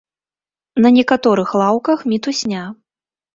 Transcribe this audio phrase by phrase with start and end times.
[0.85, 2.63] На некаторых лаўках мітусня.